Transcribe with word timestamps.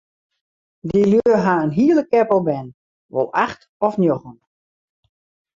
Dy 0.89 1.01
lju 1.11 1.31
ha 1.43 1.55
in 1.65 1.75
hiele 1.77 2.03
keppel 2.11 2.41
bern, 2.47 2.67
wol 3.13 3.29
acht 3.45 3.61
of 3.85 3.93
njoggen. 4.01 4.37